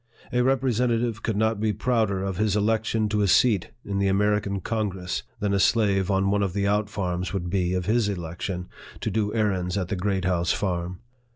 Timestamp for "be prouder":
1.59-2.23